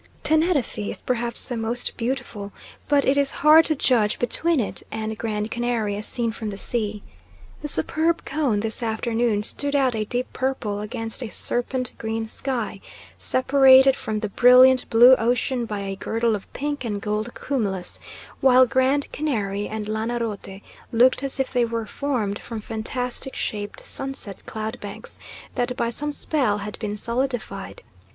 [0.23, 2.51] Teneriffe is perhaps the most beautiful,
[2.87, 6.57] but it is hard to judge between it and Grand Canary as seen from the
[6.57, 7.03] sea.
[7.61, 12.81] The superb cone this afternoon stood out a deep purple against a serpent green sky,
[13.19, 17.99] separated from the brilliant blue ocean by a girdle of pink and gold cumulus,
[18.39, 24.47] while Grand Canary and Lancarote looked as if they were formed from fantastic shaped sunset
[24.47, 25.19] cloud banks
[25.53, 27.83] that by some spell had been solidified.